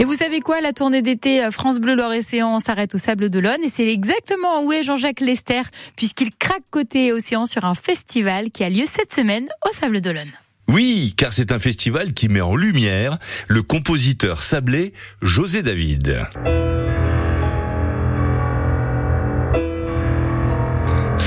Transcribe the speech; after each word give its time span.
Et 0.00 0.04
vous 0.04 0.14
savez 0.14 0.40
quoi 0.40 0.62
La 0.62 0.72
tournée 0.72 1.02
d'été 1.02 1.44
euh, 1.44 1.50
France 1.50 1.78
Bleu 1.78 1.94
Loire-Océan 1.94 2.58
s'arrête 2.58 2.94
au 2.94 2.98
Sable 2.98 3.28
d'Olonne 3.28 3.62
et 3.62 3.68
c'est 3.68 3.86
exactement 3.86 4.64
où 4.64 4.72
est 4.72 4.82
Jean-Jacques 4.82 5.20
Lester 5.20 5.60
puisqu'il 5.94 6.30
craque 6.34 6.62
côté 6.70 7.12
océan 7.12 7.44
sur 7.44 7.66
un 7.66 7.74
festival 7.74 8.50
qui 8.50 8.64
a 8.64 8.70
lieu 8.70 8.84
cette 8.86 9.12
semaine 9.12 9.46
au 9.68 9.74
Sable 9.74 10.00
d'Olonne. 10.00 10.32
Oui, 10.68 11.12
car 11.18 11.34
c'est 11.34 11.52
un 11.52 11.58
festival 11.58 12.14
qui 12.14 12.30
met 12.30 12.40
en 12.40 12.56
lumière 12.56 13.18
le 13.46 13.62
compositeur 13.62 14.40
sablé 14.40 14.94
José 15.20 15.60
David. 15.60 16.24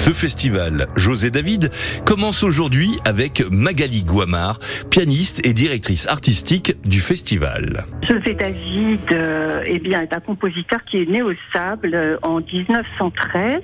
Ce 0.04 0.12
festival, 0.12 0.88
José 0.98 1.32
David, 1.32 1.70
commence 2.06 2.44
aujourd'hui 2.44 3.00
avec 3.06 3.42
Magali 3.50 4.04
Guamard, 4.04 4.60
pianiste 4.90 5.40
et 5.48 5.54
directrice 5.54 6.08
artistique 6.08 6.76
du 6.84 7.00
festival. 7.00 7.86
José 8.10 8.34
David 8.34 9.00
euh, 9.14 9.64
eh 9.66 9.80
bien, 9.80 10.02
est 10.02 10.14
un 10.14 10.20
compositeur 10.20 10.84
qui 10.84 10.98
est 10.98 11.10
né 11.10 11.22
au 11.22 11.32
Sable 11.54 11.92
euh, 11.94 12.18
en 12.22 12.42
1913 12.42 13.62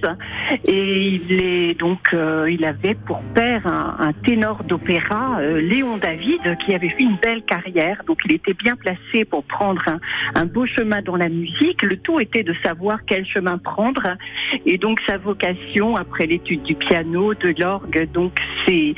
et 0.66 1.08
il 1.08 1.44
est 1.44 1.74
donc 1.80 2.00
euh, 2.14 2.50
il 2.50 2.66
avait 2.66 2.96
pour 2.96 3.22
père 3.34 3.66
un, 3.68 4.14
ténor 4.26 4.64
d'opéra, 4.64 5.42
Léon 5.42 5.98
David, 5.98 6.58
qui 6.66 6.74
avait 6.74 6.90
fait 6.90 7.04
une 7.04 7.18
belle 7.22 7.44
carrière. 7.44 8.02
Donc 8.08 8.20
il 8.26 8.36
était 8.36 8.54
bien 8.54 8.76
placé 8.76 9.26
pour 9.26 9.44
prendre 9.44 9.82
un, 9.88 10.00
un 10.42 10.46
beau 10.46 10.66
chemin 10.66 11.02
dans 11.02 11.16
la 11.16 11.30
musique. 11.30 11.82
Le 11.84 11.98
tout 11.98 12.20
était 12.20 12.44
de 12.44 12.54
savoir 12.64 13.00
quel 13.06 13.26
chemin 13.26 13.58
prendre 13.58 14.18
et 14.66 14.78
donc 14.78 15.00
sa 15.08 15.18
vocation 15.18 15.96
après 15.96 16.26
l'étude 16.26 16.64
du 16.64 16.76
piano, 16.76 17.34
de 17.34 17.54
l'orgue, 17.60 18.10
donc 18.12 18.34
c'est 18.70 18.94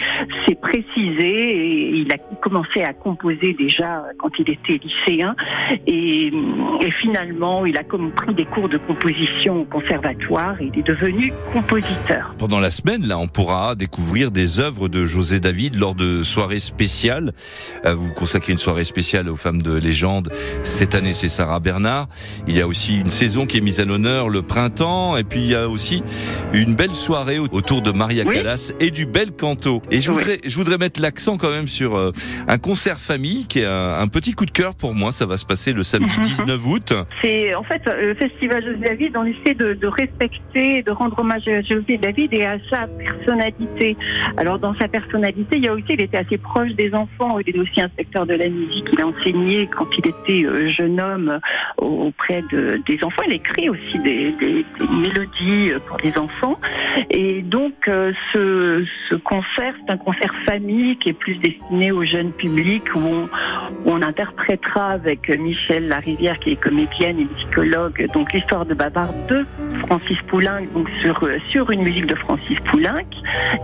c'est 0.47 0.59
précisé 0.59 1.29
et 1.29 1.89
il 1.97 2.11
a 2.11 2.17
commencé 2.41 2.83
à 2.83 2.93
composer 2.93 3.53
déjà 3.53 4.03
quand 4.19 4.29
il 4.39 4.49
était 4.49 4.79
lycéen 4.83 5.35
et, 5.87 6.27
et 6.27 6.91
finalement 7.01 7.65
il 7.65 7.77
a 7.77 7.83
comme 7.83 8.11
pris 8.11 8.33
des 8.33 8.45
cours 8.45 8.69
de 8.69 8.77
composition 8.77 9.61
au 9.61 9.65
conservatoire 9.65 10.59
et 10.61 10.69
il 10.73 10.79
est 10.79 10.87
devenu 10.87 11.31
compositeur. 11.53 12.35
Pendant 12.37 12.59
la 12.59 12.69
semaine, 12.69 13.05
là, 13.07 13.17
on 13.17 13.27
pourra 13.27 13.75
découvrir 13.75 14.31
des 14.31 14.59
œuvres 14.59 14.87
de 14.87 15.05
José 15.05 15.39
David 15.39 15.75
lors 15.75 15.95
de 15.95 16.23
soirées 16.23 16.59
spéciales. 16.59 17.31
Vous 17.85 18.13
consacrez 18.13 18.51
une 18.51 18.57
soirée 18.57 18.83
spéciale 18.83 19.29
aux 19.29 19.35
femmes 19.35 19.61
de 19.61 19.77
légende. 19.77 20.31
Cette 20.63 20.95
année, 20.95 21.13
c'est 21.13 21.29
Sarah 21.29 21.59
Bernard. 21.59 22.07
Il 22.47 22.57
y 22.57 22.61
a 22.61 22.67
aussi 22.67 22.99
une 22.99 23.11
saison 23.11 23.45
qui 23.45 23.57
est 23.57 23.61
mise 23.61 23.79
à 23.79 23.85
l'honneur, 23.85 24.29
le 24.29 24.41
printemps, 24.41 25.17
et 25.17 25.23
puis 25.23 25.39
il 25.41 25.47
y 25.47 25.55
a 25.55 25.69
aussi 25.69 26.03
une 26.53 26.75
belle 26.75 26.93
soirée 26.93 27.39
autour 27.39 27.81
de 27.81 27.91
Maria 27.91 28.25
Callas 28.25 28.73
et 28.79 28.91
du 28.91 29.05
bel 29.05 29.31
Et 29.91 29.99
je 29.99 30.11
voudrais, 30.11 30.37
je 30.45 30.55
voudrais 30.55 30.77
mettre 30.77 31.01
l'accent 31.01 31.37
quand 31.37 31.51
même 31.51 31.67
sur 31.67 31.95
euh, 31.95 32.11
un 32.47 32.57
concert 32.57 32.97
famille 32.97 33.47
qui 33.47 33.59
est 33.59 33.65
un, 33.65 34.07
petit 34.07 34.33
coup 34.33 34.45
de 34.45 34.51
cœur 34.51 34.75
pour 34.75 34.93
moi. 34.93 35.11
Ça 35.11 35.25
va 35.25 35.37
se 35.37 35.45
passer 35.45 35.73
le 35.73 35.83
samedi 35.83 36.13
19 36.21 36.59
mhm. 36.59 36.71
août. 36.71 36.93
C'est 37.21 37.55
en 37.55 37.63
fait 37.63 37.81
le 38.01 38.13
festival 38.15 38.63
José 38.63 38.85
David. 38.85 39.17
On 39.17 39.25
essaie 39.25 39.53
de, 39.53 39.73
de 39.73 39.87
respecter, 39.87 40.83
de 40.83 40.91
rendre 40.91 41.17
hommage 41.19 41.47
à 41.47 41.61
José 41.61 41.97
David 41.97 42.33
et 42.33 42.45
à 42.45 42.57
sa 42.69 42.87
personnalité. 42.87 43.95
Alors 44.37 44.59
dans 44.59 44.73
sa 44.79 44.87
personnalité, 44.87 45.57
il 45.57 45.65
y 45.65 45.67
a 45.67 45.73
aussi, 45.73 45.85
il 45.89 46.01
était 46.01 46.17
assez 46.17 46.37
proche 46.37 46.71
des 46.71 46.93
enfants. 46.93 47.39
Il 47.39 47.55
est 47.55 47.59
aussi 47.59 47.81
inspecteur 47.81 48.25
de 48.25 48.33
la 48.33 48.49
musique. 48.49 48.85
Il 48.93 49.01
a 49.01 49.07
enseigné 49.07 49.67
quand 49.67 49.87
il 49.97 50.09
était 50.09 50.47
euh, 50.47 50.71
jeune 50.71 50.99
homme 50.99 51.39
auprès 51.77 52.43
de, 52.51 52.81
des 52.87 52.99
enfants. 53.03 53.23
Il 53.27 53.33
écrit 53.33 53.69
aussi 53.69 53.99
des, 53.99 54.31
des, 54.39 54.65
des 54.79 54.97
mélodies 54.97 55.71
pour 55.87 55.97
les 56.03 56.17
enfants. 56.17 56.59
Et 57.09 57.41
donc, 57.41 57.73
euh, 57.87 58.11
ce, 58.33 58.83
ce, 59.09 59.15
concert, 59.15 59.50
c'est 59.57 59.91
un 59.91 59.97
concert 59.97 60.33
famille 60.45 60.97
qui 60.97 61.09
est 61.09 61.13
plus 61.13 61.35
destiné 61.35 61.91
au 61.91 62.03
jeune 62.03 62.31
public 62.31 62.83
où 62.95 62.99
on, 62.99 63.29
on 63.91 64.01
interprétera 64.01 64.91
avec 64.91 65.29
Michel 65.37 65.87
Larivière, 65.87 66.39
qui 66.39 66.51
est 66.51 66.55
comédienne 66.55 67.19
et 67.19 67.25
psychologue, 67.37 68.07
donc 68.13 68.31
l'histoire 68.33 68.65
de 68.65 68.73
Bavard 68.73 69.13
de 69.29 69.45
Francis 69.87 70.17
Poulenc, 70.27 70.65
donc 70.73 70.87
sur, 71.03 71.27
sur 71.51 71.69
une 71.71 71.83
musique 71.83 72.05
de 72.05 72.15
Francis 72.15 72.57
Poulenc, 72.71 73.05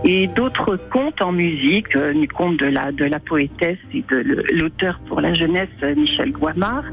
et 0.04 0.26
d'autres 0.28 0.76
contes 0.90 1.20
en 1.22 1.32
musique, 1.32 1.94
euh, 1.96 2.12
du 2.12 2.28
conte 2.28 2.58
de 2.58 2.66
la, 2.66 2.92
de 2.92 3.04
la 3.04 3.18
poétesse 3.18 3.78
et 3.94 4.04
de 4.10 4.44
l'auteur 4.60 5.00
pour 5.08 5.20
la 5.20 5.34
jeunesse, 5.34 5.68
Michel 5.96 6.32
Guamard, 6.32 6.84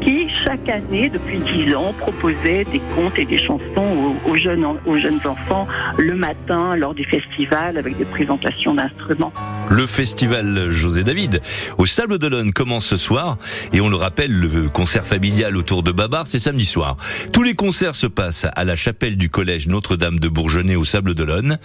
qui 0.00 0.28
chaque 0.46 0.68
année, 0.68 1.08
depuis 1.08 1.38
dix 1.38 1.74
ans, 1.74 1.94
proposait 1.98 2.64
des 2.64 2.80
contes 2.94 3.18
et 3.18 3.24
des 3.24 3.38
chansons 3.38 3.62
aux, 3.76 4.30
aux 4.30 4.36
jeunes, 4.36 4.64
aux 4.86 4.98
jeunes 4.98 5.20
enfants 5.26 5.66
le 5.98 6.14
matin 6.14 6.76
lors 6.76 6.94
du 6.94 7.04
festival 7.04 7.76
avec 7.76 7.96
des 7.96 8.04
présentations 8.04 8.74
d'instruments. 8.74 9.32
Le 9.70 9.86
festival 9.86 10.70
José 10.70 11.02
David 11.04 11.40
au 11.78 11.86
Sable 11.86 12.18
d'Olonne 12.18 12.52
commence 12.52 12.83
ce 12.84 12.96
soir 12.96 13.38
et 13.72 13.80
on 13.80 13.88
le 13.88 13.96
rappelle, 13.96 14.30
le 14.30 14.68
concert 14.68 15.06
familial 15.06 15.56
autour 15.56 15.82
de 15.82 15.92
Babar, 15.92 16.26
c'est 16.26 16.38
samedi 16.38 16.66
soir. 16.66 16.96
Tous 17.32 17.42
les 17.42 17.54
concerts 17.54 17.96
se 17.96 18.06
passent 18.06 18.46
à 18.54 18.64
la 18.64 18.76
chapelle 18.76 19.16
du 19.16 19.30
collège 19.30 19.66
Notre-Dame 19.66 20.20
de 20.20 20.28
Bourgenay 20.28 20.76
au 20.76 20.84
Sable 20.84 21.14
d'Olonne. 21.14 21.58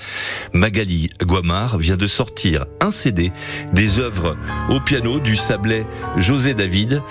Magali 0.53 1.09
Guamard 1.21 1.77
vient 1.77 1.97
de 1.97 2.07
sortir 2.07 2.65
un 2.81 2.91
CD 2.91 3.31
des 3.73 3.99
œuvres 3.99 4.37
au 4.69 4.79
piano 4.79 5.19
du 5.19 5.35
Sablé 5.35 5.85
José 6.17 6.53
David 6.53 7.01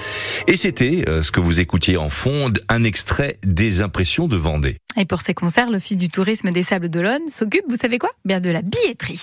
et 0.46 0.56
c'était 0.56 1.04
euh, 1.08 1.22
ce 1.22 1.30
que 1.30 1.40
vous 1.40 1.60
écoutiez 1.60 1.96
en 1.96 2.08
fond, 2.08 2.52
un 2.68 2.84
extrait 2.84 3.38
des 3.44 3.82
impressions 3.82 4.28
de 4.28 4.36
Vendée. 4.36 4.78
Et 4.96 5.04
pour 5.04 5.20
ces 5.20 5.34
concerts, 5.34 5.70
l'Office 5.70 5.98
du 5.98 6.08
tourisme 6.08 6.50
des 6.50 6.62
Sables 6.62 6.88
d'Olonne 6.88 7.28
s'occupe, 7.28 7.64
vous 7.68 7.76
savez 7.76 7.98
quoi? 7.98 8.10
Bien 8.24 8.40
de 8.40 8.50
la 8.50 8.62
billetterie. 8.62 9.18